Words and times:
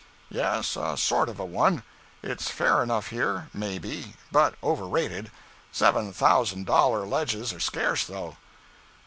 "Yes, 0.31 0.75
a 0.75 0.97
sort 0.97 1.29
of 1.29 1.39
a 1.39 1.45
one. 1.45 1.83
It's 2.23 2.49
fair 2.49 2.81
enough 2.81 3.09
here, 3.09 3.49
may 3.53 3.77
be, 3.77 4.15
but 4.31 4.55
overrated. 4.63 5.29
Seven 5.71 6.11
thousand 6.11 6.65
dollar 6.65 7.05
ledges 7.05 7.53
are 7.53 7.59
scarce, 7.59 8.05
though. 8.05 8.35